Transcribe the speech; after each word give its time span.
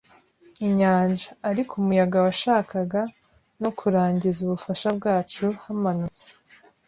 inyanja. 0.67 1.27
Ariko 1.49 1.71
umuyaga 1.81 2.17
washakaga; 2.25 3.01
no 3.61 3.69
kurangiza 3.77 4.37
ubufasha 4.41 4.87
bwacu, 4.97 5.45
hamanutse 5.63 6.23